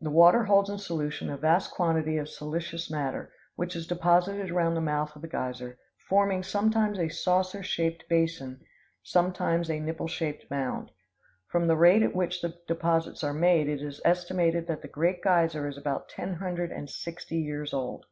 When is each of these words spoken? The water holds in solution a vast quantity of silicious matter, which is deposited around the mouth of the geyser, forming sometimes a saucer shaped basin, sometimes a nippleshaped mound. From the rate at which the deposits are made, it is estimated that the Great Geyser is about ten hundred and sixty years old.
The 0.00 0.08
water 0.08 0.44
holds 0.44 0.70
in 0.70 0.78
solution 0.78 1.28
a 1.28 1.36
vast 1.36 1.72
quantity 1.72 2.16
of 2.16 2.30
silicious 2.30 2.90
matter, 2.90 3.34
which 3.54 3.76
is 3.76 3.86
deposited 3.86 4.50
around 4.50 4.72
the 4.72 4.80
mouth 4.80 5.14
of 5.14 5.20
the 5.20 5.28
geyser, 5.28 5.76
forming 6.08 6.42
sometimes 6.42 6.98
a 6.98 7.10
saucer 7.10 7.62
shaped 7.62 8.08
basin, 8.08 8.62
sometimes 9.02 9.68
a 9.68 9.78
nippleshaped 9.78 10.50
mound. 10.50 10.90
From 11.48 11.66
the 11.66 11.76
rate 11.76 12.02
at 12.02 12.16
which 12.16 12.40
the 12.40 12.54
deposits 12.66 13.22
are 13.22 13.34
made, 13.34 13.68
it 13.68 13.82
is 13.82 14.00
estimated 14.06 14.66
that 14.68 14.80
the 14.80 14.88
Great 14.88 15.20
Geyser 15.22 15.68
is 15.68 15.76
about 15.76 16.08
ten 16.08 16.36
hundred 16.36 16.72
and 16.72 16.88
sixty 16.88 17.36
years 17.36 17.74
old. 17.74 18.06